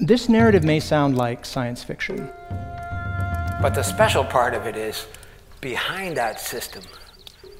[0.00, 2.30] This narrative may sound like science fiction.
[3.60, 5.06] But the special part of it is
[5.60, 6.84] behind that system.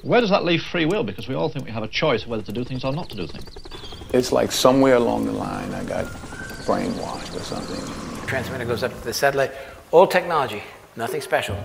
[0.03, 1.03] Where does that leave free will?
[1.03, 3.09] Because we all think we have a choice of whether to do things or not
[3.09, 3.45] to do things.
[4.13, 6.05] It's like somewhere along the line I got
[6.65, 8.25] brainwashed or something.
[8.25, 9.51] Transmitter goes up to the satellite.
[9.91, 10.63] Old technology,
[10.95, 11.57] nothing special.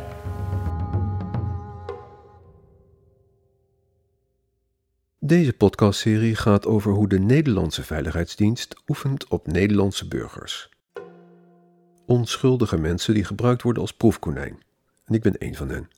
[5.27, 10.69] Deze podcastserie gaat over hoe de Nederlandse Veiligheidsdienst oefent op Nederlandse burgers.
[12.07, 14.63] Onschuldige mensen die gebruikt worden als proefkonijn.
[15.05, 15.89] En ik ben één van hen.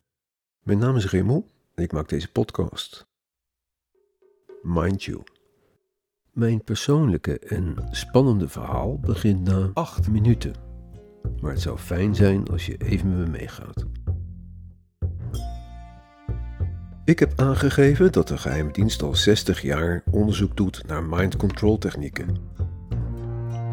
[0.62, 3.06] Mijn naam is Remo en ik maak deze podcast.
[4.62, 5.22] Mind you.
[6.32, 10.54] Mijn persoonlijke en spannende verhaal begint na acht minuten.
[11.40, 13.84] Maar het zou fijn zijn als je even met me meegaat.
[17.06, 21.78] Ik heb aangegeven dat de geheime dienst al 60 jaar onderzoek doet naar mind control
[21.78, 22.36] technieken.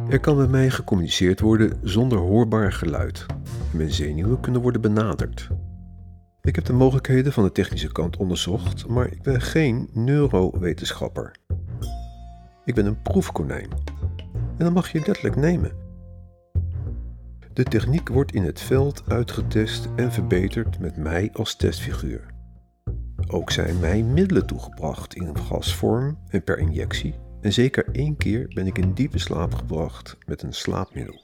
[0.09, 3.25] Er kan met mij gecommuniceerd worden zonder hoorbaar geluid.
[3.71, 5.47] Mijn zenuwen kunnen worden benaderd.
[6.41, 11.35] Ik heb de mogelijkheden van de technische kant onderzocht, maar ik ben geen neurowetenschapper.
[12.65, 13.69] Ik ben een proefkonijn.
[14.57, 15.71] En dan mag je letterlijk nemen.
[17.53, 22.32] De techniek wordt in het veld uitgetest en verbeterd met mij als testfiguur.
[23.27, 27.15] Ook zijn mij middelen toegebracht in gasvorm en per injectie.
[27.41, 31.21] En zeker één keer ben ik in diepe slaap gebracht met een slaapmiddel.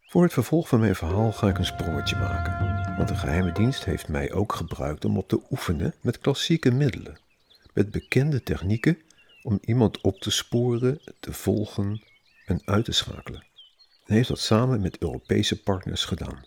[0.00, 2.96] Voor het vervolg van mijn verhaal ga ik een sprongetje maken.
[2.96, 7.18] Want de geheime dienst heeft mij ook gebruikt om op te oefenen met klassieke middelen.
[7.72, 8.98] Met bekende technieken
[9.42, 12.02] om iemand op te sporen, te volgen
[12.46, 13.44] en uit te schakelen.
[14.06, 16.44] En heeft dat samen met Europese partners gedaan.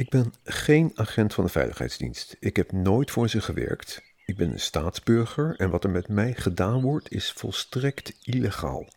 [0.00, 2.36] Ik ben geen agent van de Veiligheidsdienst.
[2.38, 4.02] Ik heb nooit voor ze gewerkt.
[4.24, 8.88] Ik ben een staatsburger en wat er met mij gedaan wordt is volstrekt illegaal.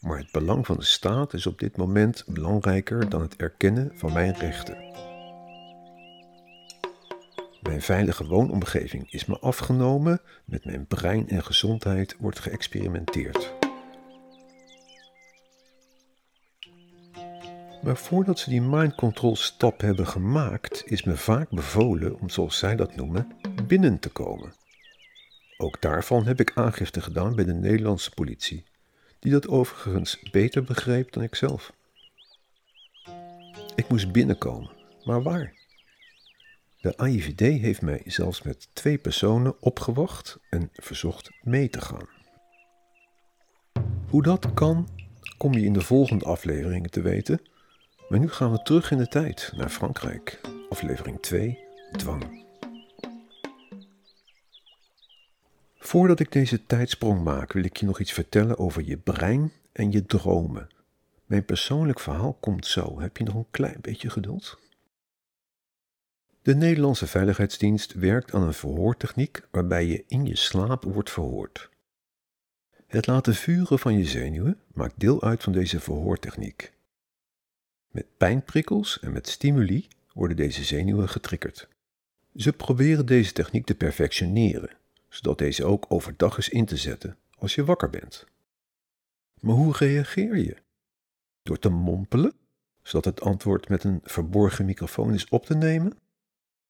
[0.00, 4.12] Maar het belang van de staat is op dit moment belangrijker dan het erkennen van
[4.12, 4.76] mijn rechten.
[7.62, 13.61] Mijn veilige woonomgeving is me afgenomen, met mijn brein en gezondheid wordt geëxperimenteerd.
[17.82, 22.58] Maar voordat ze die mind control stap hebben gemaakt, is me vaak bevolen om, zoals
[22.58, 23.32] zij dat noemen,
[23.66, 24.52] binnen te komen.
[25.56, 28.64] Ook daarvan heb ik aangifte gedaan bij de Nederlandse politie,
[29.18, 31.72] die dat overigens beter begreep dan ik zelf.
[33.74, 34.70] Ik moest binnenkomen,
[35.04, 35.54] maar waar?
[36.80, 42.08] De AIVD heeft mij zelfs met twee personen opgewacht en verzocht mee te gaan.
[44.08, 44.88] Hoe dat kan,
[45.36, 47.50] kom je in de volgende afleveringen te weten
[48.12, 50.40] maar nu gaan we terug in de tijd naar Frankrijk.
[50.68, 51.58] Aflevering 2,
[51.92, 52.44] Dwang.
[55.78, 59.92] Voordat ik deze tijdsprong maak, wil ik je nog iets vertellen over je brein en
[59.92, 60.68] je dromen.
[61.26, 63.00] Mijn persoonlijk verhaal komt zo.
[63.00, 64.58] Heb je nog een klein beetje geduld?
[66.42, 71.70] De Nederlandse Veiligheidsdienst werkt aan een verhoortechniek waarbij je in je slaap wordt verhoord.
[72.86, 76.72] Het laten vuren van je zenuwen maakt deel uit van deze verhoortechniek.
[77.92, 81.68] Met pijnprikkels en met stimuli worden deze zenuwen getriggerd.
[82.36, 84.70] Ze proberen deze techniek te perfectioneren,
[85.08, 88.26] zodat deze ook overdag is in te zetten als je wakker bent.
[89.40, 90.56] Maar hoe reageer je?
[91.42, 92.32] Door te mompelen,
[92.82, 95.98] zodat het antwoord met een verborgen microfoon is op te nemen?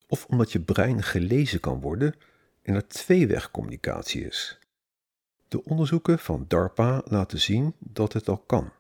[0.06, 2.14] Of omdat je brein gelezen kan worden
[2.62, 4.58] en er tweewegcommunicatie is?
[5.48, 8.72] De onderzoeken van DARPA laten zien dat het al kan.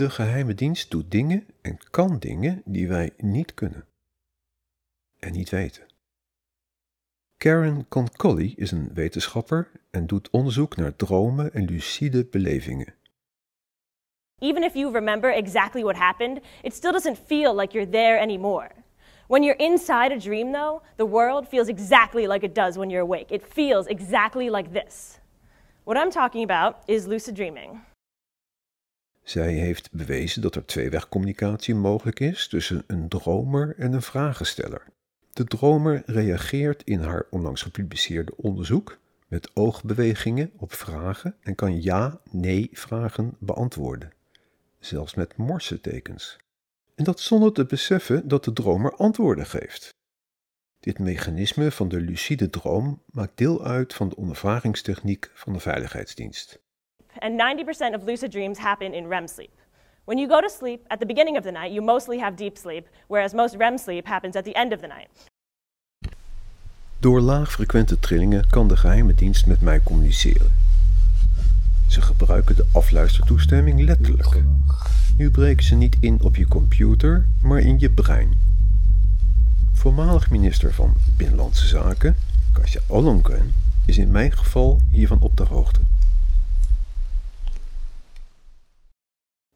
[0.00, 3.86] De geheime dienst doet dingen en kan dingen die wij niet kunnen.
[5.18, 5.86] En niet weten.
[7.36, 12.94] Karen Concolly is een wetenschapper en doet onderzoek naar dromen en lucide belevingen.
[14.38, 18.70] Even if you remember exactly what happened, it still doesn't feel like you're there anymore.
[19.28, 23.04] When you're inside a dream, though, the world feels exactly like it does when you're
[23.04, 23.30] awake.
[23.30, 25.18] It feels exactly like this.
[25.84, 27.80] What I'm talking about is lucid dreaming.
[29.30, 34.86] Zij heeft bewezen dat er tweewegcommunicatie mogelijk is tussen een dromer en een vragensteller.
[35.32, 38.98] De dromer reageert in haar onlangs gepubliceerde onderzoek
[39.28, 44.12] met oogbewegingen op vragen en kan ja-nee vragen beantwoorden,
[44.78, 46.36] zelfs met morsetekens.
[46.94, 49.94] En dat zonder te beseffen dat de dromer antwoorden geeft.
[50.80, 56.60] Dit mechanisme van de lucide droom maakt deel uit van de ondervragingstechniek van de Veiligheidsdienst.
[57.22, 59.50] And 90% of lucid dreams happen in REM sleep.
[60.04, 62.56] When you go to sleep at the beginning of the night, you mostly have deep
[62.56, 65.08] sleep, whereas most REM sleep happens at the end of the night.
[66.98, 70.52] Door laagfrequente trillingen kan de geheime dienst met mij communiceren.
[71.88, 74.42] Ze gebruiken de afluistertoestemming letterlijk.
[75.16, 78.40] Nu breken ze niet in op je computer, maar in je brein.
[79.72, 82.16] Voormalig minister van Binnenlandse Zaken,
[82.52, 83.52] Kasia Ollongren,
[83.86, 85.80] is in mijn geval hiervan op de hoogte.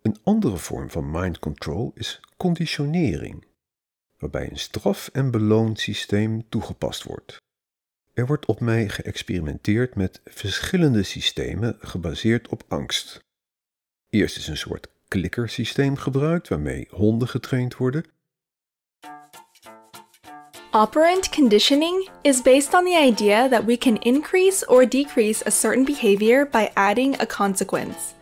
[0.05, 3.45] Een andere vorm van mind control is conditionering,
[4.19, 7.37] waarbij een straf- en beloonsysteem toegepast wordt.
[8.15, 13.25] Er wordt op mij geëxperimenteerd met verschillende systemen gebaseerd op angst.
[14.11, 18.05] Eerst is een soort klikkersysteem gebruikt waarmee honden getraind worden.
[20.71, 25.85] Operant conditioning is based on the idea that we can increase or decrease a certain
[25.85, 28.15] behavior by adding a consequence.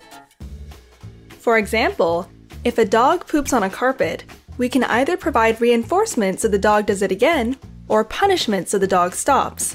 [1.42, 2.26] For example,
[2.62, 4.24] if a dog poops on a carpet,
[4.56, 7.56] we can either provide reinforcement so the dog does it again,
[7.86, 9.74] or punishment so the dog stops.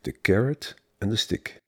[0.00, 1.60] De carrot en de stick.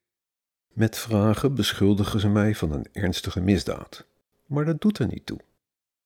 [0.73, 4.05] Met vragen beschuldigen ze mij van een ernstige misdaad.
[4.47, 5.41] Maar dat doet er niet toe.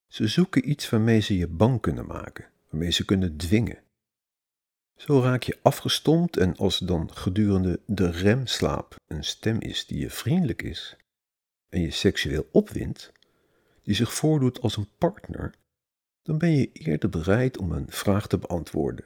[0.08, 3.78] Ze zoeken iets waarmee ze je bang kunnen maken, waarmee ze kunnen dwingen.
[4.96, 10.10] Zo raak je afgestompt en als dan gedurende de remslaap een stem is die je
[10.10, 10.96] vriendelijk is
[11.68, 13.12] en je seksueel opwindt,
[13.82, 15.54] die zich voordoet als een partner,
[16.22, 19.04] dan ben je eerder bereid om een vraag te beantwoorden.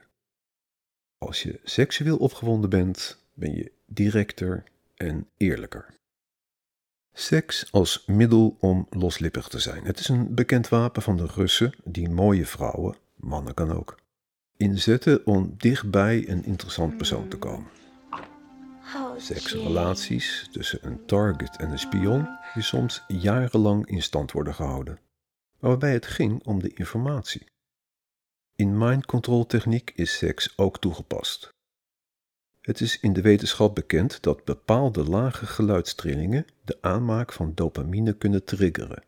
[1.18, 4.64] Als je seksueel opgewonden bent, ben je directer
[4.94, 5.94] en eerlijker.
[7.12, 9.84] Seks als middel om loslippig te zijn.
[9.84, 13.98] Het is een bekend wapen van de Russen die mooie vrouwen, mannen kan ook,
[14.56, 17.68] inzetten om dichtbij een interessant persoon te komen.
[19.16, 25.00] Seksrelaties tussen een target en een spion die soms jarenlang in stand worden gehouden,
[25.58, 27.46] waarbij het ging om de informatie.
[28.54, 31.48] In mind control techniek is seks ook toegepast.
[32.60, 38.44] Het is in de wetenschap bekend dat bepaalde lage geluidstrillingen de aanmaak van dopamine kunnen
[38.44, 39.04] triggeren.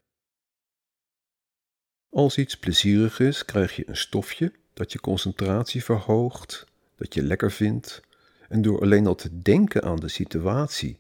[2.08, 6.66] Als iets plezierig is, krijg je een stofje dat je concentratie verhoogt,
[6.96, 8.00] dat je lekker vindt,
[8.48, 10.98] en door alleen al te denken aan de situatie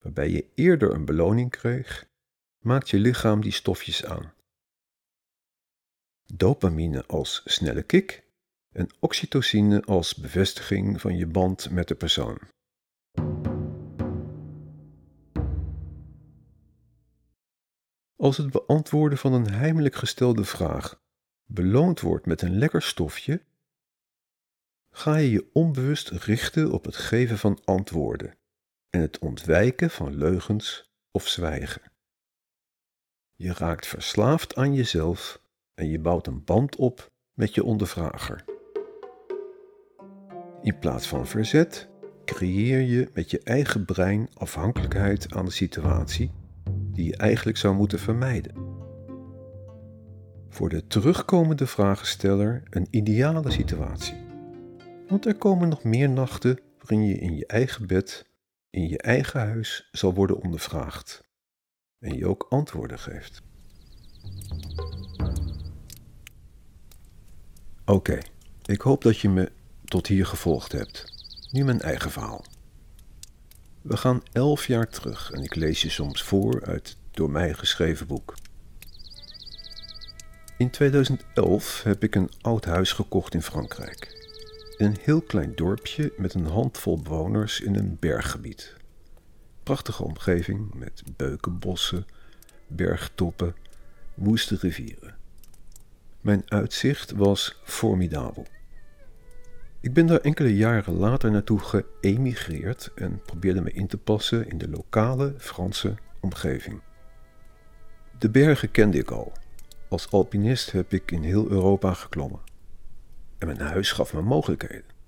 [0.00, 2.08] waarbij je eerder een beloning kreeg,
[2.58, 4.32] maakt je lichaam die stofjes aan.
[6.34, 8.24] Dopamine als snelle kick
[8.72, 12.38] en oxytocine als bevestiging van je band met de persoon.
[18.16, 21.02] Als het beantwoorden van een heimelijk gestelde vraag
[21.44, 23.42] beloond wordt met een lekker stofje,
[24.90, 28.38] ga je je onbewust richten op het geven van antwoorden
[28.90, 31.82] en het ontwijken van leugens of zwijgen.
[33.34, 35.40] Je raakt verslaafd aan jezelf
[35.74, 38.44] en je bouwt een band op met je ondervrager.
[40.62, 41.88] In plaats van verzet
[42.24, 46.30] creëer je met je eigen brein afhankelijkheid aan de situatie
[46.70, 48.54] die je eigenlijk zou moeten vermijden.
[50.48, 54.16] Voor de terugkomende vragensteller een ideale situatie.
[55.08, 58.26] Want er komen nog meer nachten waarin je in je eigen bed,
[58.70, 61.28] in je eigen huis zal worden ondervraagd
[61.98, 63.42] en je ook antwoorden geeft.
[67.84, 68.18] Oké,
[68.64, 69.52] ik hoop dat je me
[69.84, 71.04] tot hier gevolgd hebt.
[71.50, 72.44] Nu mijn eigen verhaal.
[73.82, 78.06] We gaan elf jaar terug en ik lees je soms voor uit door mij geschreven
[78.06, 78.34] boek.
[80.58, 84.19] In 2011 heb ik een oud huis gekocht in Frankrijk.
[84.80, 88.74] Een heel klein dorpje met een handvol bewoners in een berggebied.
[89.62, 92.06] Prachtige omgeving met beukenbossen,
[92.66, 93.54] bergtoppen,
[94.14, 95.16] woeste rivieren.
[96.20, 98.46] Mijn uitzicht was formidabel.
[99.80, 104.58] Ik ben daar enkele jaren later naartoe geëmigreerd en probeerde me in te passen in
[104.58, 106.80] de lokale Franse omgeving.
[108.18, 109.32] De bergen kende ik al.
[109.88, 112.49] Als alpinist heb ik in heel Europa geklommen.
[113.40, 114.98] En mijn huis gaf me mogelijkheden.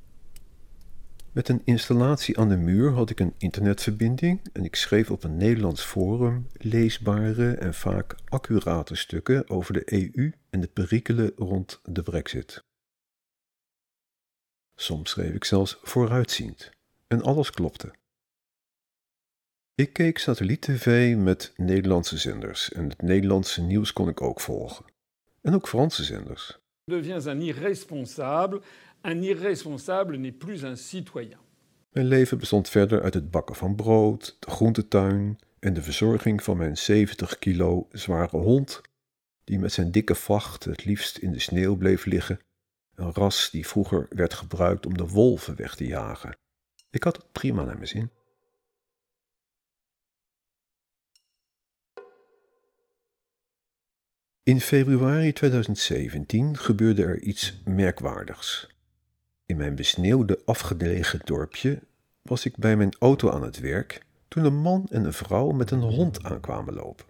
[1.33, 5.37] Met een installatie aan de muur had ik een internetverbinding en ik schreef op een
[5.37, 12.03] Nederlands forum leesbare en vaak accurate stukken over de EU en de perikelen rond de
[12.03, 12.65] Brexit.
[14.75, 16.71] Soms schreef ik zelfs vooruitziend
[17.07, 17.95] en alles klopte.
[19.75, 24.85] Ik keek satelliet-tv met Nederlandse zenders en het Nederlandse nieuws kon ik ook volgen.
[25.41, 26.62] En ook Franse zenders.
[26.85, 28.61] Deviens un irresponsable.
[29.05, 31.39] Un irresponsable n'est plus un citoyen.
[31.93, 36.57] Mijn leven bestond verder uit het bakken van brood, de groentetuin en de verzorging van
[36.57, 38.81] mijn 70 kilo zware hond,
[39.45, 42.41] die met zijn dikke vacht het liefst in de sneeuw bleef liggen,
[42.95, 46.37] een ras die vroeger werd gebruikt om de wolven weg te jagen.
[46.91, 48.11] Ik had het prima naar mijn zin.
[54.45, 58.69] In februari 2017 gebeurde er iets merkwaardigs.
[59.47, 61.83] In mijn besneeuwde afgelegen dorpje
[62.23, 65.71] was ik bij mijn auto aan het werk toen een man en een vrouw met
[65.71, 67.05] een hond aankwamen lopen.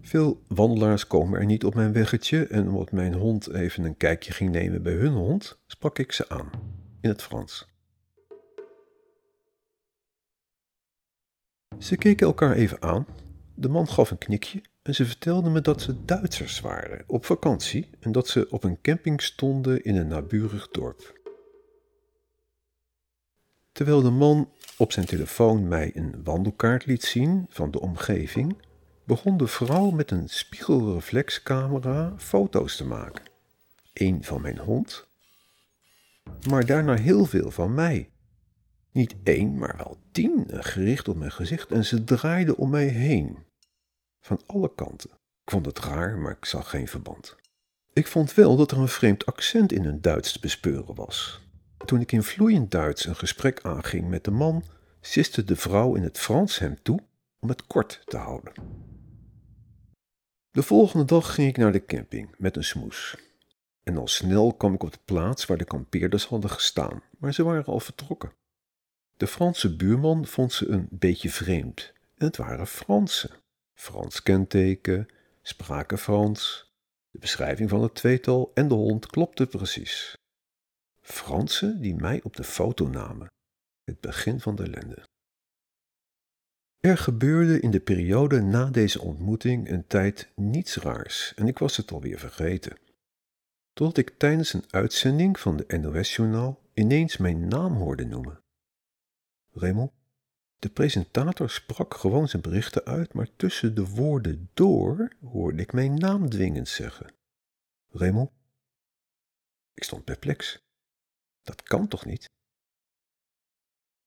[0.00, 4.32] Veel wandelaars komen er niet op mijn weggetje en omdat mijn hond even een kijkje
[4.32, 6.50] ging nemen bij hun hond, sprak ik ze aan
[7.00, 7.68] in het Frans.
[11.78, 13.06] Ze keken elkaar even aan.
[13.54, 17.90] De man gaf een knikje en ze vertelden me dat ze Duitsers waren op vakantie
[18.00, 21.20] en dat ze op een camping stonden in een naburig dorp.
[23.72, 28.56] Terwijl de man op zijn telefoon mij een wandelkaart liet zien van de omgeving,
[29.04, 33.24] begon de vrouw met een spiegelreflexcamera foto's te maken.
[33.92, 35.08] Eén van mijn hond,
[36.48, 38.10] maar daarna heel veel van mij.
[38.92, 43.48] Niet één, maar wel tien, gericht op mijn gezicht en ze draaiden om mij heen.
[44.20, 45.10] Van alle kanten.
[45.44, 47.36] Ik vond het raar, maar ik zag geen verband.
[47.92, 51.40] Ik vond wel dat er een vreemd accent in hun Duits te bespeuren was.
[51.84, 54.64] Toen ik in vloeiend Duits een gesprek aanging met de man,
[55.00, 57.00] siste de vrouw in het Frans hem toe
[57.38, 58.52] om het kort te houden.
[60.50, 63.16] De volgende dag ging ik naar de camping met een smoes.
[63.82, 67.42] En al snel kwam ik op de plaats waar de kampeerders hadden gestaan, maar ze
[67.42, 68.32] waren al vertrokken.
[69.16, 73.30] De Franse buurman vond ze een beetje vreemd, het waren Fransen.
[73.80, 75.08] Frans kenteken,
[75.42, 76.72] spraken Frans.
[77.10, 80.16] De beschrijving van het tweetal en de hond klopte precies.
[81.00, 83.26] Fransen die mij op de foto namen.
[83.84, 85.08] Het begin van de ellende.
[86.80, 91.76] Er gebeurde in de periode na deze ontmoeting een tijd niets raars en ik was
[91.76, 92.78] het alweer vergeten.
[93.72, 98.40] Totdat ik tijdens een uitzending van de NOS-journaal ineens mijn naam hoorde noemen.
[99.50, 99.92] Raymond,
[100.60, 105.94] de presentator sprak gewoon zijn berichten uit, maar tussen de woorden door hoorde ik mijn
[105.94, 107.12] naam dwingend zeggen.
[107.90, 108.30] Raymond?
[109.74, 110.62] Ik stond perplex.
[111.42, 112.30] Dat kan toch niet?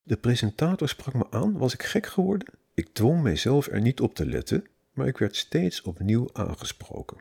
[0.01, 2.47] De presentator sprak me aan, was ik gek geworden?
[2.73, 7.17] Ik dwong mijzelf er niet op te letten, maar ik werd steeds opnieuw aangesproken.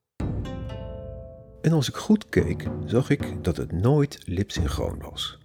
[1.63, 5.39] En als ik goed keek, zag ik dat het nooit lipsynchroon was.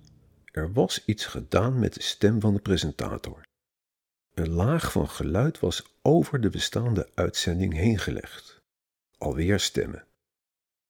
[0.46, 3.47] Er was iets gedaan met de stem van de presentator.
[4.38, 8.62] Een laag van geluid was over de bestaande uitzending heen gelegd.
[9.17, 10.06] Alweer stemmen.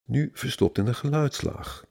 [0.04, 1.84] Nu verstopt in een geluidslaag.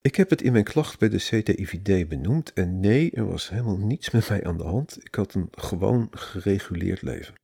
[0.00, 3.76] Ik heb het in mijn klacht bij de CTIVD benoemd en nee, er was helemaal
[3.76, 5.04] niets met mij aan de hand.
[5.04, 7.34] Ik had een gewoon gereguleerd leven.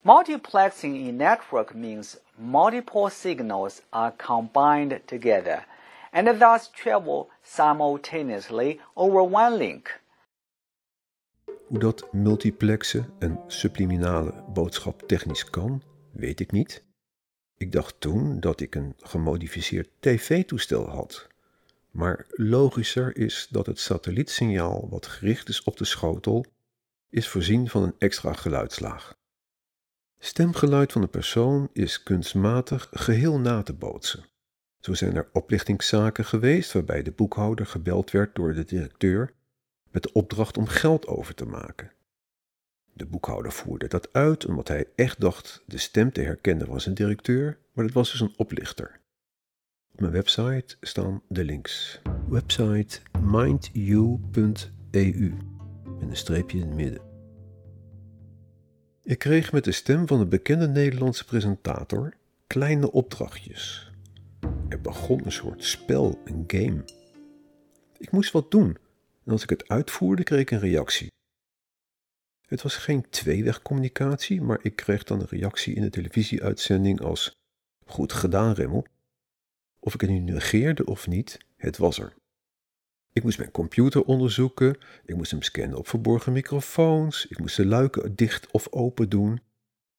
[0.00, 5.66] Multiplexing in network means multiple signals are combined together
[6.10, 10.04] and thus travel simultaneously over one link.
[11.66, 15.82] Hoe dat multiplexen en subliminale boodschap technisch kan,
[16.12, 16.84] weet ik niet.
[17.56, 21.26] Ik dacht toen dat ik een gemodificeerd tv-toestel had.
[21.90, 26.44] Maar logischer is dat het satellietsignaal wat gericht is op de schotel,
[27.10, 29.16] is voorzien van een extra geluidslaag.
[30.18, 34.24] Stemgeluid van een persoon is kunstmatig geheel na te bootsen.
[34.80, 39.34] Zo zijn er oplichtingszaken geweest waarbij de boekhouder gebeld werd door de directeur
[39.96, 41.92] met de opdracht om geld over te maken.
[42.92, 46.94] De boekhouder voerde dat uit omdat hij echt dacht de stem te herkennen was een
[46.94, 49.00] directeur, maar dat was dus een oplichter.
[49.92, 52.00] Op mijn website staan de links.
[52.28, 54.20] Website mindyou.eu
[55.98, 57.00] met een streepje in het midden.
[59.02, 62.14] Ik kreeg met de stem van een bekende Nederlandse presentator
[62.46, 63.92] kleine opdrachtjes.
[64.68, 66.84] Er begon een soort spel, een game.
[67.98, 68.76] Ik moest wat doen
[69.26, 71.12] en als ik het uitvoerde kreeg ik een reactie.
[72.46, 77.30] Het was geen tweewegcommunicatie, maar ik kreeg dan een reactie in de televisieuitzending als
[77.84, 78.86] goed gedaan, Remmel.
[79.78, 82.14] Of ik het nu negeerde of niet, het was er.
[83.12, 87.66] Ik moest mijn computer onderzoeken, ik moest hem scannen op verborgen microfoons, ik moest de
[87.66, 89.40] luiken dicht of open doen.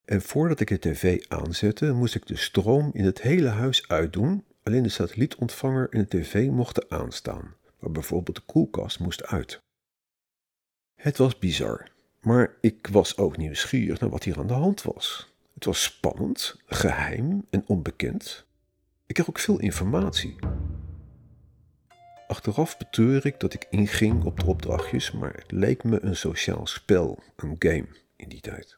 [0.06, 4.46] En voordat ik de tv aanzette, moest ik de stroom in het hele huis uitdoen,
[4.64, 9.60] alleen de satellietontvanger en de tv mochten aanstaan, maar bijvoorbeeld de koelkast moest uit.
[10.96, 11.92] Het was bizar,
[12.22, 15.36] maar ik was ook nieuwsgierig naar wat hier aan de hand was.
[15.54, 18.46] Het was spannend, geheim en onbekend.
[19.06, 20.36] Ik kreeg ook veel informatie.
[22.28, 26.68] Achteraf betreur ik dat ik inging op de opdrachtjes, maar het leek me een sociaal
[26.68, 28.76] spel, een game in die tijd.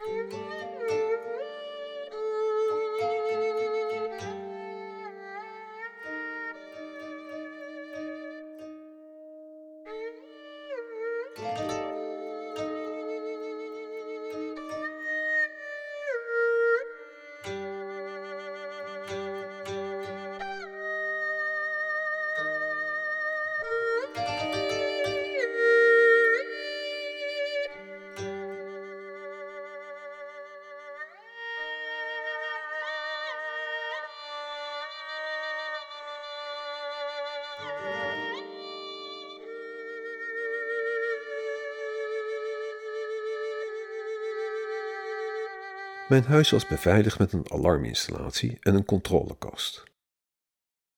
[46.10, 49.84] Mijn huis was beveiligd met een alarminstallatie en een controlekast.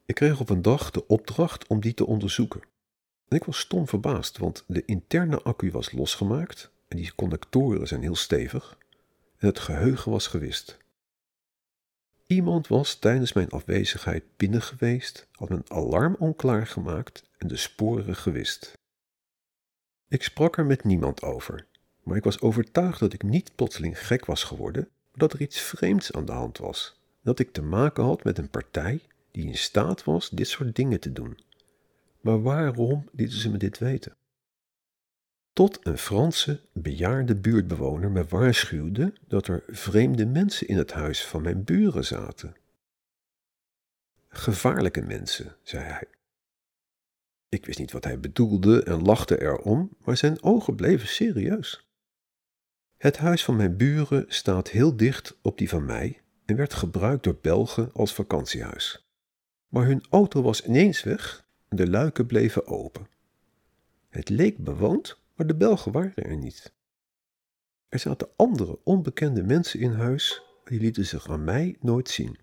[0.05, 2.61] Ik kreeg op een dag de opdracht om die te onderzoeken.
[3.27, 8.01] En ik was stom verbaasd, want de interne accu was losgemaakt en die connectoren zijn
[8.01, 8.77] heel stevig
[9.37, 10.77] en het geheugen was gewist.
[12.27, 18.73] Iemand was tijdens mijn afwezigheid binnen geweest, had mijn alarm onklaargemaakt en de sporen gewist.
[20.07, 21.67] Ik sprak er met niemand over,
[22.03, 26.11] maar ik was overtuigd dat ik niet plotseling gek was geworden, dat er iets vreemds
[26.11, 26.99] aan de hand was.
[27.21, 29.01] Dat ik te maken had met een partij
[29.31, 31.39] die in staat was dit soort dingen te doen.
[32.21, 34.15] Maar waarom lieten ze me dit weten?
[35.53, 41.41] Tot een Franse bejaarde buurtbewoner me waarschuwde dat er vreemde mensen in het huis van
[41.41, 42.55] mijn buren zaten.
[44.27, 46.07] Gevaarlijke mensen, zei hij.
[47.49, 51.90] Ik wist niet wat hij bedoelde en lachte erom, maar zijn ogen bleven serieus.
[53.01, 57.23] Het huis van mijn buren staat heel dicht op die van mij en werd gebruikt
[57.23, 59.07] door Belgen als vakantiehuis.
[59.67, 63.07] Maar hun auto was ineens weg en de luiken bleven open.
[64.09, 66.73] Het leek bewoond, maar de Belgen waren er niet.
[67.89, 72.39] Er zaten andere onbekende mensen in huis, die lieten zich aan mij nooit zien.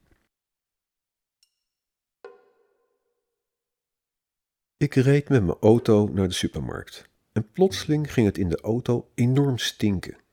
[4.77, 9.11] Ik reed met mijn auto naar de supermarkt en plotseling ging het in de auto
[9.15, 10.27] enorm stinken.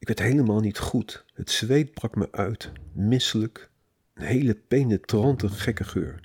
[0.00, 1.24] Ik werd helemaal niet goed.
[1.34, 3.70] Het zweet brak me uit, misselijk,
[4.14, 6.20] een hele penetrante gekke geur.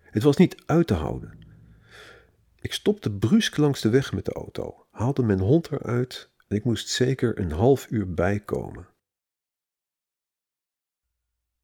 [0.00, 1.38] Het was niet uit te houden.
[2.60, 6.64] Ik stopte brusk langs de weg met de auto, haalde mijn hond eruit en ik
[6.64, 8.88] moest zeker een half uur bijkomen.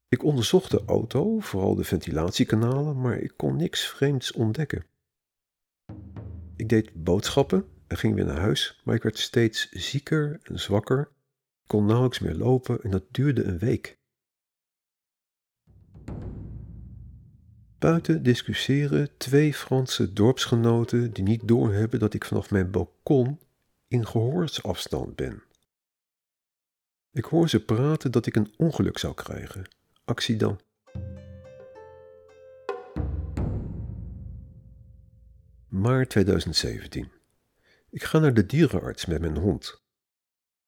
[0.07, 4.85] Ik onderzocht de auto, vooral de ventilatiekanalen, maar ik kon niks vreemds ontdekken.
[6.55, 11.11] Ik deed boodschappen en ging weer naar huis, maar ik werd steeds zieker en zwakker,
[11.71, 13.99] kon nauwelijks meer lopen en dat duurde een week.
[17.79, 23.39] Buiten discussiëren twee Franse dorpsgenoten die niet doorhebben dat ik vanaf mijn balkon
[23.87, 25.43] in gehoorsafstand ben.
[27.11, 29.67] Ik hoor ze praten dat ik een ongeluk zou krijgen.
[30.05, 30.63] Accident.
[35.67, 37.11] Maart 2017.
[37.89, 39.81] Ik ga naar de dierenarts met mijn hond.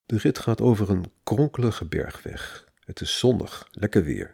[0.05, 2.67] De rit gaat over een kronkelige bergweg.
[2.79, 4.33] Het is zonnig, lekker weer.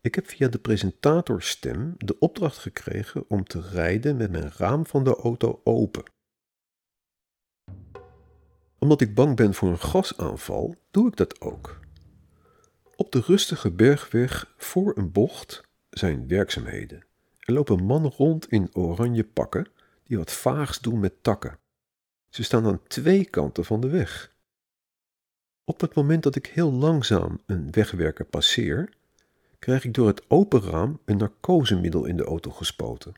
[0.00, 5.04] Ik heb via de presentatorstem de opdracht gekregen om te rijden met mijn raam van
[5.04, 6.04] de auto open.
[8.78, 11.80] Omdat ik bang ben voor een gasaanval, doe ik dat ook.
[12.96, 17.04] Op de rustige bergweg voor een bocht zijn werkzaamheden.
[17.38, 19.68] Er lopen mannen rond in oranje pakken
[20.04, 21.58] die wat vaags doen met takken.
[22.28, 24.34] Ze staan aan twee kanten van de weg.
[25.68, 28.92] Op het moment dat ik heel langzaam een wegwerker passeer,
[29.58, 33.12] krijg ik door het open raam een narcosemiddel in de auto gespoten.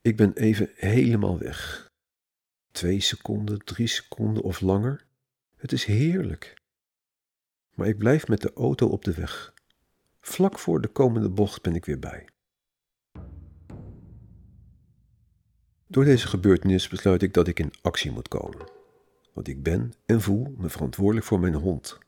[0.00, 1.90] Ik ben even helemaal weg.
[2.70, 5.04] Twee seconden, drie seconden of langer.
[5.56, 6.54] Het is heerlijk.
[7.74, 9.54] Maar ik blijf met de auto op de weg.
[10.20, 12.28] Vlak voor de komende bocht ben ik weer bij.
[15.86, 18.81] Door deze gebeurtenis besluit ik dat ik in actie moet komen.
[19.32, 21.98] Want ik ben en voel me verantwoordelijk voor mijn hond.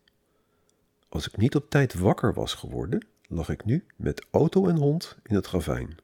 [1.09, 5.19] Als ik niet op tijd wakker was geworden, lag ik nu met auto en hond
[5.23, 5.97] in het ravijn.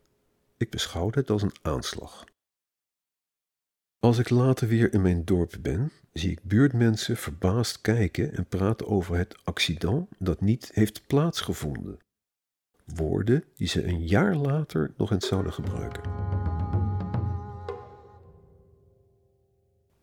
[0.57, 2.25] Ik beschouwde het als een aanslag.
[3.99, 8.87] Als ik later weer in mijn dorp ben, zie ik buurtmensen verbaasd kijken en praten
[8.87, 11.99] over het accident dat niet heeft plaatsgevonden.
[12.85, 16.50] Woorden die ze een jaar later nog eens zouden gebruiken.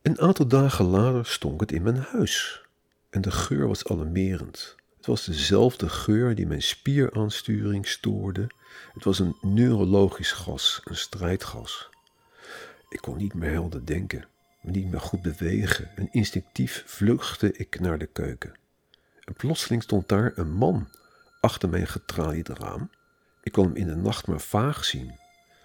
[0.07, 2.61] Een aantal dagen later stonk het in mijn huis
[3.09, 4.75] en de geur was alarmerend.
[4.97, 8.47] Het was dezelfde geur die mijn spieraansturing stoorde.
[8.93, 11.89] Het was een neurologisch gas, een strijdgas.
[12.89, 14.27] Ik kon niet meer helder denken,
[14.61, 18.53] niet meer goed bewegen en instinctief vluchtte ik naar de keuken.
[19.23, 20.89] En plotseling stond daar een man
[21.41, 22.89] achter mijn getraliede raam.
[23.43, 25.19] Ik kon hem in de nacht maar vaag zien,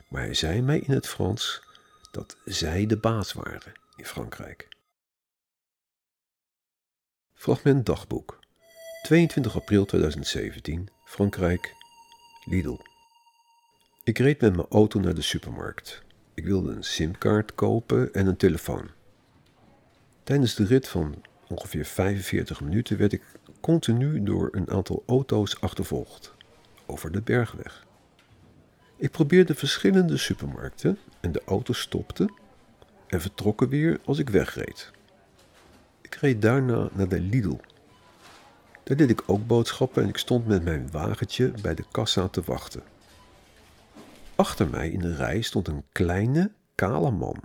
[0.09, 1.63] maar hij zei mij in het Frans
[2.11, 4.69] dat zij de baas waren in Frankrijk.
[7.35, 8.39] Fragment dagboek
[9.03, 11.75] 22 april 2017, Frankrijk,
[12.45, 12.79] Lidl.
[14.05, 16.03] Ik reed met mijn auto naar de supermarkt.
[16.35, 18.91] Ik wilde een simkaart kopen en een telefoon.
[20.23, 23.23] Tijdens de rit van ongeveer 45 minuten werd ik
[23.61, 26.35] continu door een aantal auto's achtervolgd
[26.87, 27.87] over de bergweg.
[28.97, 32.31] Ik probeerde verschillende supermarkten en de auto stopte
[33.13, 34.91] en vertrokken weer als ik wegreed.
[36.01, 37.57] Ik reed daarna naar de Lidl
[38.83, 42.43] Daar deed ik ook boodschappen en ik stond met mijn wagentje bij de kassa te
[42.43, 42.83] wachten.
[44.35, 47.41] Achter mij in de rij stond een kleine, kale man.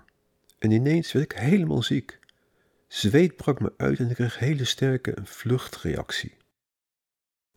[0.59, 2.19] En ineens werd ik helemaal ziek.
[2.87, 6.37] Zweet brak me uit en ik kreeg hele sterke vluchtreactie.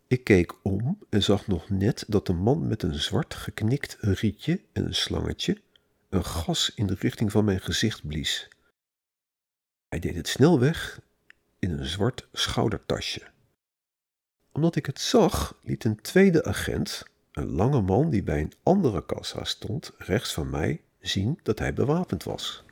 [0.07, 4.61] Ik keek om en zag nog net dat de man met een zwart geknikt rietje
[4.73, 5.61] en een slangetje
[6.11, 8.49] een gas in de richting van mijn gezicht blies.
[9.89, 11.01] Hij deed het snel weg
[11.59, 13.23] in een zwart schoudertasje.
[14.53, 19.07] Omdat ik het zag, liet een tweede agent, een lange man die bij een andere
[19.07, 22.65] kassa stond, rechts van mij, zien dat hij bewapend was.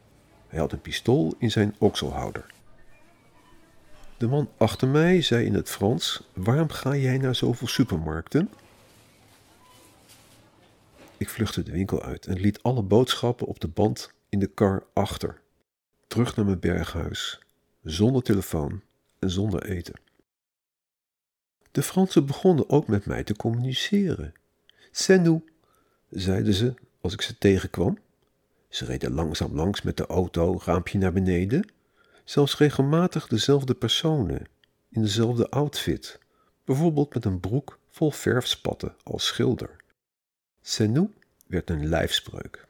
[0.49, 2.47] Hij had een pistool in zijn okselhouder.
[4.17, 8.51] De man achter mij zei in het Frans: Waarom ga jij naar zoveel supermarkten?
[11.19, 14.87] Ik vluchtte de winkel uit en liet alle boodschappen op de band in de kar
[14.93, 15.41] achter.
[16.07, 17.39] Terug naar mijn berghuis,
[17.83, 18.83] zonder telefoon
[19.19, 20.01] en zonder eten.
[21.71, 24.35] De Fransen begonnen ook met mij te communiceren.
[24.93, 25.43] C'est nous,
[26.11, 27.99] zeiden ze als ik ze tegenkwam.
[28.69, 31.71] Ze reden langzaam langs met de auto, raampje naar beneden.
[32.25, 34.47] Zelfs regelmatig dezelfde personen,
[34.89, 36.19] in dezelfde outfit,
[36.65, 39.78] bijvoorbeeld met een broek vol verfspatten als schilder.
[40.77, 41.09] Nous
[41.47, 42.67] werd een lijfspreuk.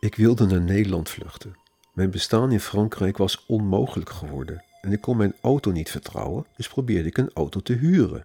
[0.00, 1.56] Ik wilde naar Nederland vluchten.
[1.94, 6.68] Mijn bestaan in Frankrijk was onmogelijk geworden en ik kon mijn auto niet vertrouwen, dus
[6.68, 8.24] probeerde ik een auto te huren.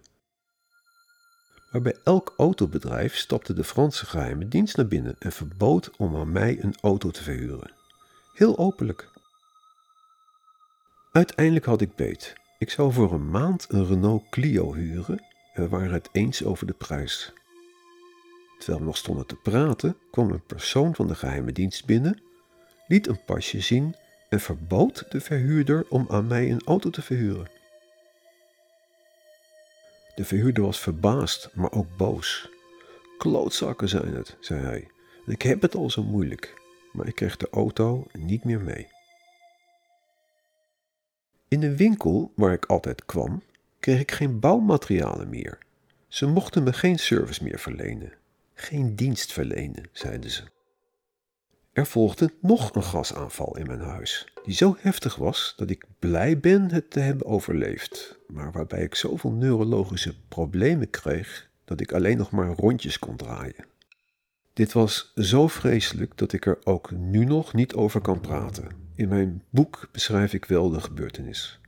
[1.70, 6.32] Maar bij elk autobedrijf stapte de Franse geheime dienst naar binnen en verbood om aan
[6.32, 7.74] mij een auto te verhuren.
[8.32, 9.10] Heel openlijk.
[11.12, 12.34] Uiteindelijk had ik beet.
[12.58, 16.66] Ik zou voor een maand een Renault Clio huren en we waren het eens over
[16.66, 17.32] de prijs.
[18.58, 22.22] Terwijl we nog stonden te praten, kwam een persoon van de geheime dienst binnen,
[22.86, 23.96] liet een pasje zien
[24.28, 27.50] en verbood de verhuurder om aan mij een auto te verhuren.
[30.14, 32.50] De verhuurder was verbaasd, maar ook boos.
[33.18, 34.88] Klootzakken zijn het, zei hij.
[35.26, 36.54] Ik heb het al zo moeilijk,
[36.92, 38.88] maar ik kreeg de auto niet meer mee.
[41.48, 43.42] In de winkel waar ik altijd kwam,
[43.82, 45.58] kreeg ik geen bouwmaterialen meer.
[46.08, 48.12] Ze mochten me geen service meer verlenen.
[48.54, 50.42] Geen dienst verlenen, zeiden ze.
[51.72, 56.38] Er volgde nog een gasaanval in mijn huis, die zo heftig was dat ik blij
[56.38, 62.16] ben het te hebben overleefd, maar waarbij ik zoveel neurologische problemen kreeg dat ik alleen
[62.16, 63.66] nog maar rondjes kon draaien.
[64.52, 68.68] Dit was zo vreselijk dat ik er ook nu nog niet over kan praten.
[68.94, 71.60] In mijn boek beschrijf ik wel de gebeurtenis.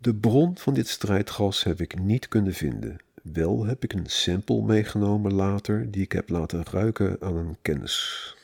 [0.00, 2.96] De bron van dit strijdgas heb ik niet kunnen vinden.
[3.22, 8.36] Wel heb ik een sample meegenomen later die ik heb laten ruiken aan een kennis.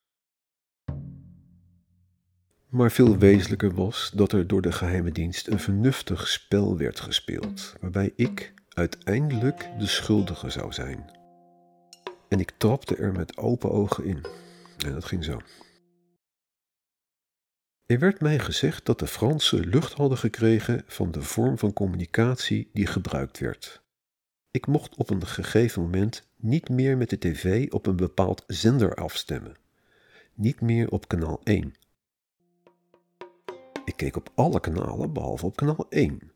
[2.69, 7.75] Maar veel wezenlijker was dat er door de geheime dienst een vernuftig spel werd gespeeld,
[7.81, 11.11] waarbij ik uiteindelijk de schuldige zou zijn.
[12.29, 14.25] En ik trapte er met open ogen in.
[14.87, 15.41] En dat ging zo.
[17.87, 22.71] Er werd mij gezegd dat de Fransen lucht hadden gekregen van de vorm van communicatie
[22.73, 23.83] die gebruikt werd.
[24.51, 28.95] Ik mocht op een gegeven moment niet meer met de tv op een bepaald zender
[28.95, 29.57] afstemmen.
[30.35, 31.75] Niet meer op kanaal 1.
[33.85, 36.33] Ik keek op alle kanalen behalve op kanaal 1.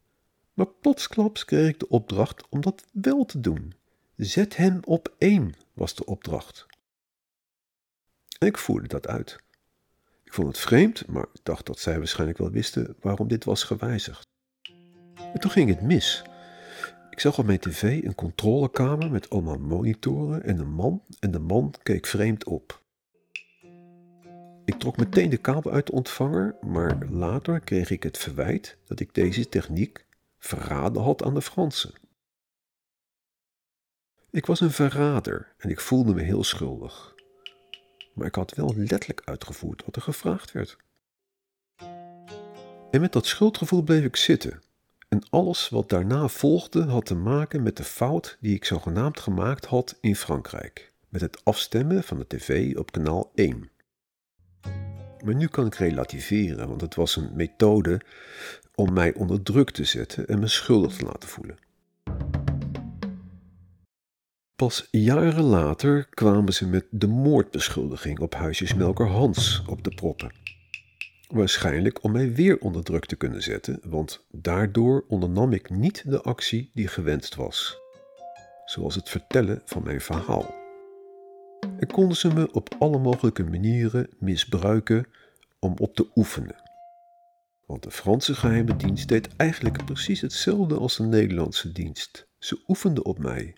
[0.55, 3.75] Maar plotsklaps kreeg ik de opdracht om dat wel te doen.
[4.17, 6.67] Zet hem op 1 was de opdracht.
[8.39, 9.47] Ik voerde dat uit.
[10.29, 13.63] Ik vond het vreemd, maar ik dacht dat zij waarschijnlijk wel wisten waarom dit was
[13.63, 14.27] gewijzigd.
[15.17, 16.23] En toen ging het mis.
[17.11, 21.39] Ik zag op mijn tv een controlekamer met allemaal monitoren en een man en de
[21.39, 22.83] man keek vreemd op.
[24.65, 29.01] Ik trok meteen de kabel uit de ontvanger, maar later kreeg ik het verwijt dat
[29.01, 30.07] ik deze techniek
[30.39, 31.93] verraden had aan de Fransen.
[34.31, 37.17] Ik was een verrader en ik voelde me heel schuldig
[38.19, 40.77] maar ik had wel letterlijk uitgevoerd wat er gevraagd werd.
[42.91, 44.61] En met dat schuldgevoel bleef ik zitten.
[45.09, 49.65] En alles wat daarna volgde had te maken met de fout die ik zogenaamd gemaakt
[49.65, 50.93] had in Frankrijk.
[51.09, 53.71] Met het afstemmen van de tv op kanaal 1.
[55.25, 58.01] Maar nu kan ik relativeren, want het was een methode
[58.75, 61.59] om mij onder druk te zetten en me schuldig te laten voelen.
[64.59, 70.33] Pas jaren later kwamen ze met de moordbeschuldiging op huisjesmelker Hans op de proppen.
[71.29, 76.23] Waarschijnlijk om mij weer onder druk te kunnen zetten, want daardoor ondernam ik niet de
[76.23, 77.79] actie die gewenst was,
[78.65, 80.55] zoals het vertellen van mijn verhaal.
[81.79, 85.07] En konden ze me op alle mogelijke manieren misbruiken
[85.59, 86.63] om op te oefenen.
[87.67, 92.29] Want de Franse geheime dienst deed eigenlijk precies hetzelfde als de Nederlandse dienst.
[92.39, 93.57] Ze oefenden op mij.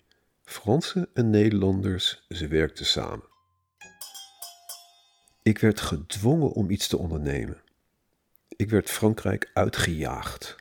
[0.51, 3.23] Fransen en Nederlanders, ze werkten samen.
[5.41, 7.61] Ik werd gedwongen om iets te ondernemen.
[8.47, 10.55] Ik werd Frankrijk uitgejaagd.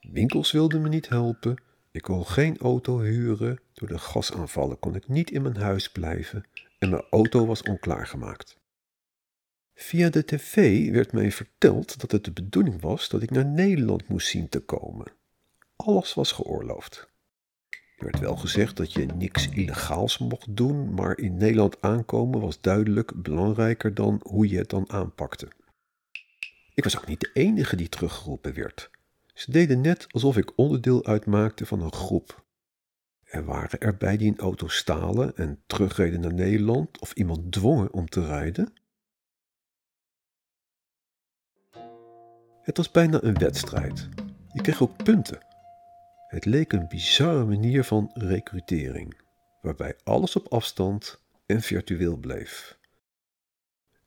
[0.00, 1.62] Winkels wilden me niet helpen.
[1.90, 3.60] Ik kon geen auto huren.
[3.72, 6.44] Door de gasaanvallen kon ik niet in mijn huis blijven
[6.78, 8.58] en mijn auto was onklaargemaakt.
[9.74, 14.08] Via de tv werd mij verteld dat het de bedoeling was dat ik naar Nederland
[14.08, 15.12] moest zien te komen.
[15.76, 17.12] Alles was geoorloofd.
[18.04, 22.60] Er werd wel gezegd dat je niks illegaals mocht doen, maar in Nederland aankomen was
[22.60, 25.48] duidelijk belangrijker dan hoe je het dan aanpakte.
[26.74, 28.90] Ik was ook niet de enige die teruggeroepen werd.
[29.34, 32.44] Ze deden net alsof ik onderdeel uitmaakte van een groep.
[33.24, 38.08] Er waren erbij die een auto stalen en terugreden naar Nederland of iemand dwongen om
[38.08, 38.72] te rijden.
[42.62, 44.08] Het was bijna een wedstrijd.
[44.52, 45.53] Je kreeg ook punten.
[46.34, 49.20] Het leek een bizarre manier van recrutering,
[49.60, 52.78] waarbij alles op afstand en virtueel bleef.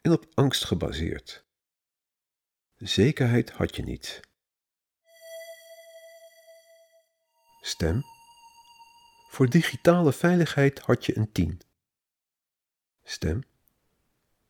[0.01, 1.45] En op angst gebaseerd.
[2.75, 4.19] Zekerheid had je niet.
[7.61, 8.01] Stem.
[9.29, 11.61] Voor digitale veiligheid had je een 10.
[13.03, 13.43] Stem.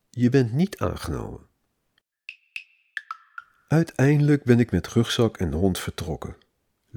[0.09, 1.47] Je bent niet aangenomen.
[3.67, 6.37] Uiteindelijk ben ik met rugzak en hond vertrokken,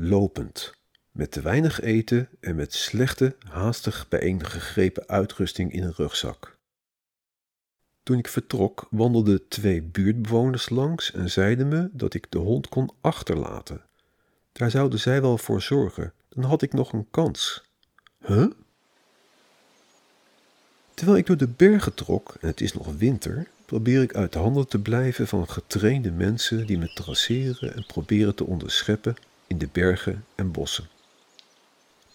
[0.03, 0.73] lopend,
[1.11, 6.59] met te weinig eten en met slechte, haastig bijeengegrepen uitrusting in een rugzak.
[8.03, 12.91] Toen ik vertrok, wandelden twee buurtbewoners langs en zeiden me dat ik de hond kon
[13.01, 13.83] achterlaten.
[14.53, 17.63] Daar zouden zij wel voor zorgen, dan had ik nog een kans.
[18.27, 18.51] Huh?
[20.95, 24.69] Terwijl ik door de bergen trok en het is nog winter, probeer ik uit handen
[24.69, 29.17] te blijven van getrainde mensen die me traceren en proberen te onderscheppen
[29.51, 30.89] in de bergen en bossen.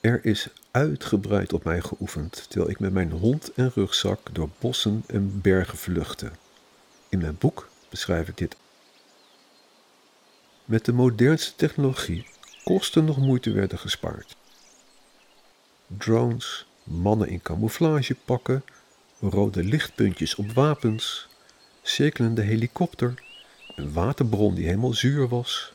[0.01, 5.03] Er is uitgebreid op mij geoefend terwijl ik met mijn hond en rugzak door bossen
[5.07, 6.31] en bergen vluchtte.
[7.09, 8.55] In mijn boek beschrijf ik dit.
[10.65, 12.27] Met de modernste technologie
[12.63, 14.35] kosten nog moeite werden gespaard.
[15.87, 18.63] Drones, mannen in camouflagepakken,
[19.19, 21.27] rode lichtpuntjes op wapens,
[21.81, 23.23] cirkelende helikopter,
[23.75, 25.73] een waterbron die helemaal zuur was,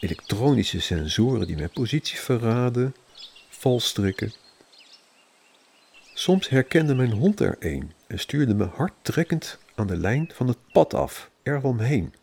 [0.00, 2.94] elektronische sensoren die mijn positie verraden,
[3.48, 4.32] valstrikken.
[6.14, 10.58] Soms herkende mijn hond er een en stuurde me hardtrekkend aan de lijn van het
[10.72, 12.14] pad af, eromheen.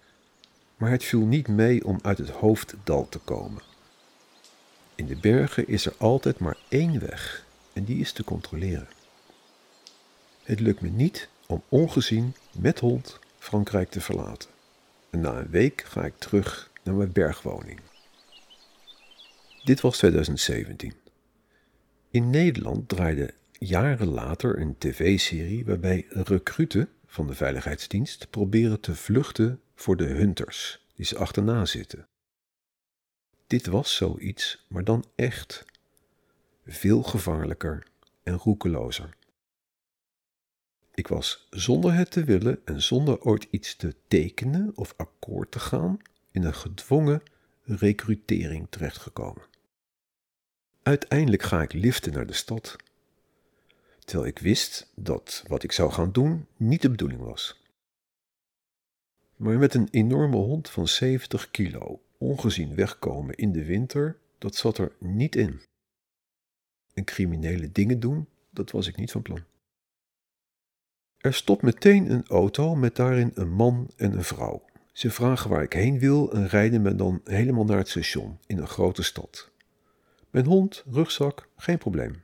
[0.77, 3.61] Maar het viel niet mee om uit het hoofddal te komen.
[4.95, 8.87] In de bergen is er altijd maar één weg en die is te controleren.
[10.43, 14.49] Het lukt me niet om ongezien met hond Frankrijk te verlaten.
[15.09, 17.79] En na een week ga ik terug naar mijn bergwoning.
[19.63, 20.93] Dit was 2017.
[22.09, 29.61] In Nederland draaide jaren later een tv-serie waarbij recruten van de Veiligheidsdienst proberen te vluchten
[29.75, 32.07] voor de hunters die ze achterna zitten.
[33.47, 35.65] Dit was zoiets, maar dan echt.
[36.65, 37.87] Veel gevaarlijker
[38.23, 39.15] en roekelozer.
[40.93, 45.59] Ik was zonder het te willen en zonder ooit iets te tekenen of akkoord te
[45.59, 45.99] gaan
[46.37, 47.21] in een gedwongen
[47.63, 49.43] recrutering terechtgekomen.
[50.83, 52.75] Uiteindelijk ga ik liften naar de stad,
[53.99, 57.61] terwijl ik wist dat wat ik zou gaan doen niet de bedoeling was.
[59.35, 64.77] Maar met een enorme hond van 70 kilo ongezien wegkomen in de winter, dat zat
[64.77, 65.61] er niet in.
[66.93, 69.43] En criminele dingen doen, dat was ik niet van plan.
[71.17, 74.65] Er stopt meteen een auto met daarin een man en een vrouw.
[74.97, 78.57] Ze vragen waar ik heen wil en rijden me dan helemaal naar het station in
[78.57, 79.51] een grote stad.
[80.29, 82.23] Mijn hond, rugzak, geen probleem.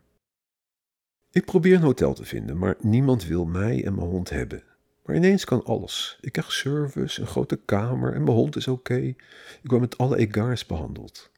[1.32, 4.64] Ik probeer een hotel te vinden, maar niemand wil mij en mijn hond hebben.
[5.06, 6.18] Maar ineens kan alles.
[6.22, 8.98] Ik krijg service, een grote kamer en mijn hond is oké.
[8.98, 9.18] Ik
[9.62, 11.32] word met alle egards behandeld.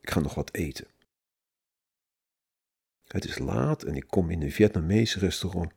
[0.00, 0.86] Ik ga nog wat eten.
[3.04, 5.72] Het is laat en ik kom in een Vietnamese restaurant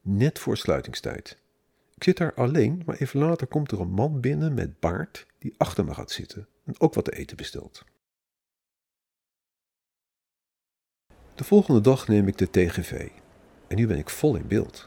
[0.00, 1.44] net voor sluitingstijd.
[1.96, 5.54] Ik zit daar alleen, maar even later komt er een man binnen met baard die
[5.56, 7.84] achter me gaat zitten en ook wat te eten bestelt.
[11.34, 13.08] De volgende dag neem ik de TGV
[13.68, 14.86] en nu ben ik vol in beeld.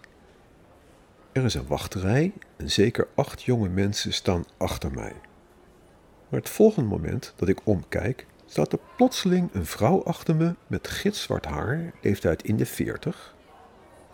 [1.32, 5.16] Er is een wachterij en zeker acht jonge mensen staan achter mij.
[6.30, 10.88] Maar het volgende moment dat ik omkijk, staat er plotseling een vrouw achter me met
[10.88, 13.36] gitzwart haar, leeftijd in de veertig.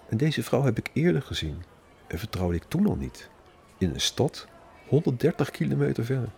[0.10, 1.64] En deze vrouw heb ik eerder gezien
[2.16, 3.30] en vertrouwde ik toen al niet.
[3.78, 4.48] In een stad
[4.88, 6.30] 130 kilometer verder.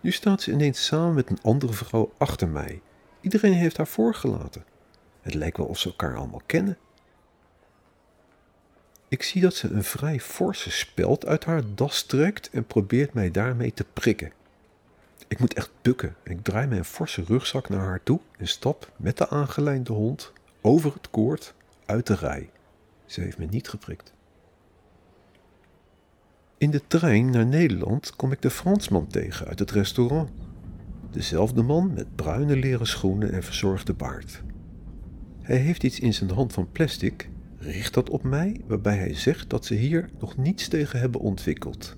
[0.00, 2.80] Nu staat ze ineens samen met een andere vrouw achter mij.
[3.20, 4.64] Iedereen heeft haar voorgelaten.
[5.20, 6.78] Het lijkt wel of ze elkaar allemaal kennen.
[9.08, 13.30] Ik zie dat ze een vrij forse speld uit haar das trekt en probeert mij
[13.30, 14.32] daarmee te prikken.
[15.28, 16.16] Ik moet echt bukken.
[16.22, 20.92] Ik draai mijn forse rugzak naar haar toe en stap met de aangelijnde hond over
[20.92, 21.54] het koord
[21.86, 22.50] uit de rij.
[23.06, 24.12] Ze heeft me niet geprikt.
[26.58, 30.30] In de trein naar Nederland kom ik de Fransman tegen uit het restaurant.
[31.10, 34.42] Dezelfde man met bruine leren schoenen en verzorgde baard.
[35.40, 39.50] Hij heeft iets in zijn hand van plastic, richt dat op mij, waarbij hij zegt
[39.50, 41.96] dat ze hier nog niets tegen hebben ontwikkeld.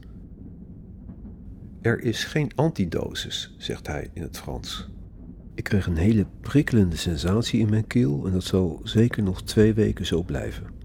[1.80, 4.88] Er is geen antidosis, zegt hij in het Frans.
[5.54, 9.74] Ik kreeg een hele prikkelende sensatie in mijn keel en dat zal zeker nog twee
[9.74, 10.75] weken zo blijven.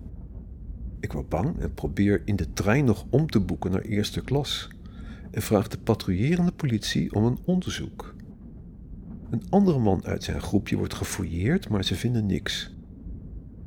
[1.01, 4.69] Ik word bang en probeer in de trein nog om te boeken naar eerste klas
[5.31, 8.15] en vraag de patrouillerende politie om een onderzoek.
[9.29, 12.75] Een andere man uit zijn groepje wordt gefouilleerd, maar ze vinden niks.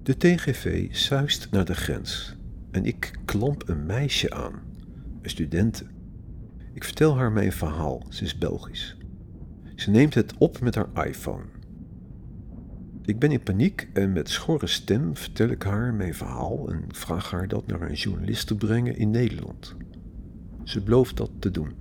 [0.02, 2.36] De TGV suist naar de grens
[2.70, 4.62] en ik klamp een meisje aan,
[5.22, 5.84] een studente.
[6.72, 8.96] Ik vertel haar mijn verhaal, ze is Belgisch.
[9.74, 11.53] Ze neemt het op met haar iPhone.
[13.06, 17.30] Ik ben in paniek en met schorre stem vertel ik haar mijn verhaal en vraag
[17.30, 19.74] haar dat naar een journalist te brengen in Nederland.
[20.62, 21.72] Ze belooft dat te doen.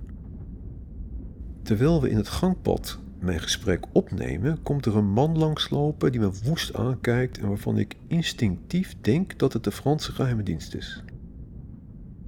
[1.62, 6.30] Terwijl we in het gangpad mijn gesprek opnemen, komt er een man langslopen die me
[6.44, 11.02] woest aankijkt en waarvan ik instinctief denk dat het de Franse geheime dienst is.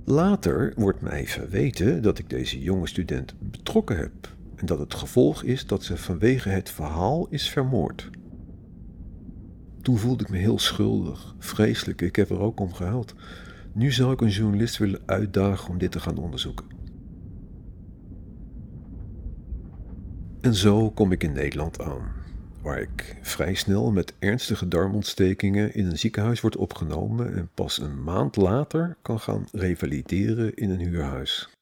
[0.05, 5.43] Later wordt mij verweten dat ik deze jonge student betrokken heb en dat het gevolg
[5.43, 8.11] is dat ze vanwege het verhaal is vermoord.
[9.87, 13.15] Toen voelde ik me heel schuldig, vreselijk, ik heb er ook om gehuild.
[13.73, 16.67] Nu zou ik een journalist willen uitdagen om dit te gaan onderzoeken.
[20.41, 22.13] En zo kom ik in Nederland aan,
[22.63, 28.03] waar ik vrij snel met ernstige darmontstekingen in een ziekenhuis word opgenomen en pas een
[28.03, 31.56] maand later kan gaan revalideren in een huurhuis.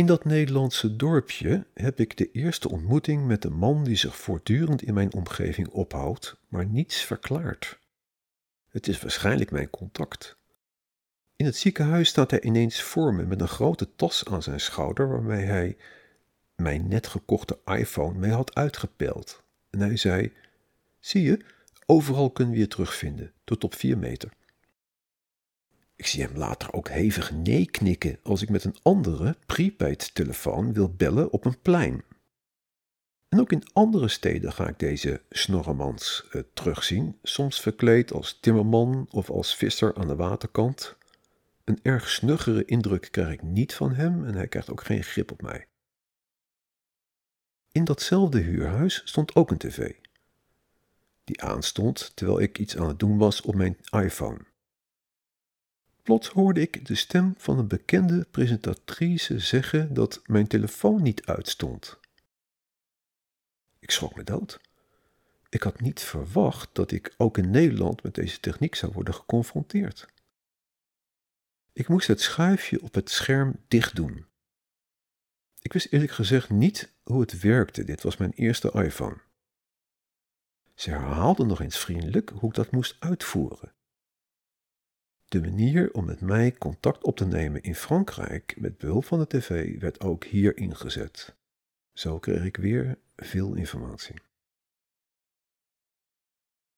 [0.00, 4.82] In dat Nederlandse dorpje heb ik de eerste ontmoeting met een man die zich voortdurend
[4.82, 7.78] in mijn omgeving ophoudt, maar niets verklaart.
[8.68, 10.38] Het is waarschijnlijk mijn contact.
[11.36, 15.08] In het ziekenhuis staat hij ineens voor me met een grote tas aan zijn schouder
[15.08, 15.76] waarmee hij
[16.56, 19.42] mijn net gekochte iPhone mee had uitgepeld.
[19.70, 20.32] En hij zei:
[20.98, 21.44] Zie je,
[21.86, 24.32] overal kunnen we je terugvinden, tot op vier meter.
[26.00, 30.94] Ik zie hem later ook hevig nee knikken als ik met een andere prepaid-telefoon wil
[30.94, 32.04] bellen op een plein.
[33.28, 39.06] En ook in andere steden ga ik deze snorremans uh, terugzien, soms verkleed als timmerman
[39.10, 40.96] of als visser aan de waterkant.
[41.64, 45.30] Een erg snuggere indruk krijg ik niet van hem en hij krijgt ook geen grip
[45.32, 45.66] op mij.
[47.72, 49.92] In datzelfde huurhuis stond ook een tv,
[51.24, 54.48] die aanstond terwijl ik iets aan het doen was op mijn iPhone.
[56.10, 61.98] Plots hoorde ik de stem van een bekende presentatrice zeggen dat mijn telefoon niet uitstond.
[63.78, 64.60] Ik schrok me dood.
[65.48, 70.06] Ik had niet verwacht dat ik ook in Nederland met deze techniek zou worden geconfronteerd.
[71.72, 74.26] Ik moest het schuifje op het scherm dicht doen.
[75.60, 77.84] Ik wist eerlijk gezegd niet hoe het werkte.
[77.84, 79.20] Dit was mijn eerste iPhone.
[80.74, 83.72] Ze herhaalde nog eens vriendelijk hoe ik dat moest uitvoeren.
[85.30, 89.26] De manier om met mij contact op te nemen in Frankrijk met behulp van de
[89.26, 91.36] tv werd ook hier ingezet.
[91.92, 94.14] Zo kreeg ik weer veel informatie.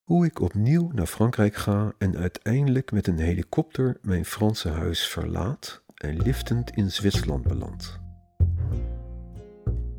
[0.02, 5.84] Hoe ik opnieuw naar Frankrijk ga en uiteindelijk met een helikopter mijn Franse huis verlaat
[5.94, 8.00] en liftend in Zwitserland beland.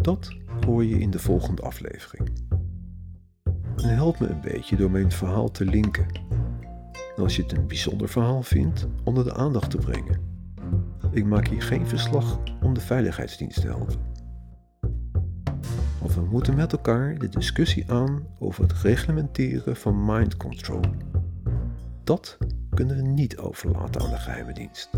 [0.02, 2.30] Dat hoor je in de volgende aflevering.
[3.76, 6.08] En help me een beetje door mijn verhaal te linken
[7.16, 10.32] en als je het een bijzonder verhaal vindt, onder de aandacht te brengen.
[11.12, 13.96] Ik maak hier geen verslag om de veiligheidsdienst te helpen.
[16.00, 20.82] Want we moeten met elkaar de discussie aan over het reglementeren van mind control.
[22.04, 22.38] Dat
[22.70, 24.90] kunnen we niet overlaten aan de geheime dienst.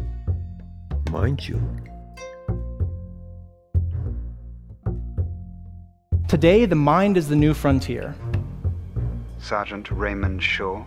[1.12, 1.62] Mind you.
[6.26, 8.16] Today, the mind is the new frontier.
[9.38, 10.82] Sergeant Raymond Shaw.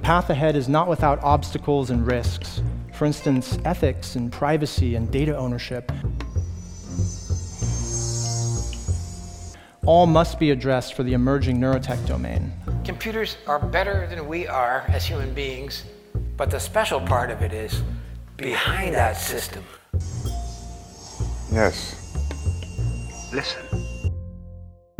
[0.00, 2.62] Path ahead is not without obstacles and risks.
[2.92, 5.90] For instance, ethics and privacy and data ownership.
[9.90, 12.52] all must be addressed for the emerging neurotech domain.
[12.84, 15.84] Computers are better than we are as human beings,
[16.36, 17.82] but the special part of it is
[18.36, 19.64] behind that system.
[21.52, 21.96] Yes.
[23.32, 23.89] Listen.